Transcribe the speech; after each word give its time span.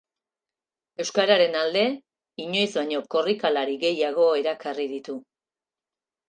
Euskararen 1.03 1.57
alde 1.59 1.83
inoiz 2.45 2.71
baino 2.79 3.03
korrikalari 3.17 3.77
gehiago 3.85 4.27
erakarri 4.41 4.89
ditu. 4.97 5.19